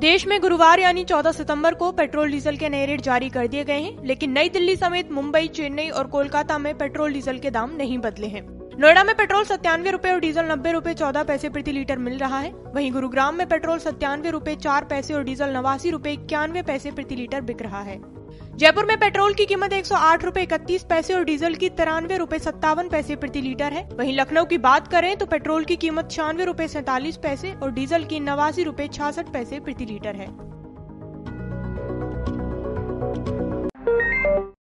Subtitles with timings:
[0.00, 3.64] देश में गुरुवार यानी 14 सितंबर को पेट्रोल डीजल के नए रेट जारी कर दिए
[3.64, 7.76] गए हैं, लेकिन नई दिल्ली समेत मुंबई, चेन्नई और कोलकाता में पेट्रोल डीजल के दाम
[7.76, 11.72] नहीं बदले हैं। नोएडा में पेट्रोल सत्तानवे रूपए और डीजल नब्बे रूपए चौदह पैसे प्रति
[11.72, 15.90] लीटर मिल रहा है। वहीं गुरुग्राम में पेट्रोल सत्तानवे रूपए चार पैसे और डीजल नवासी
[15.90, 17.98] रूपए इक्यानवे पैसे प्रति लीटर बिक रहा है।
[18.56, 22.16] जयपुर में पेट्रोल की कीमत एक सौ आठ रूपए इकतीस पैसे और डीजल की तिरानवे
[22.16, 26.10] रूपए सत्तावन पैसे प्रति लीटर है। वहीं लखनऊ की बात करें तो पेट्रोल की कीमत
[26.10, 30.28] छियानवे रूपए सैतालीस पैसे और डीजल की नवासी रूपए छियासठ पैसे प्रति लीटर है।